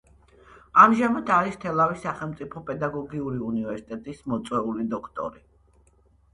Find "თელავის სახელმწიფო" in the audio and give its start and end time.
1.65-2.63